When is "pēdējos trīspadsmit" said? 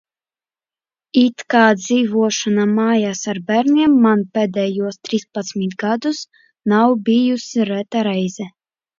4.37-5.75